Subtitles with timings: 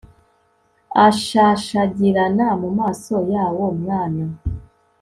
[1.07, 4.25] ashashagirana mu maso yawo mwana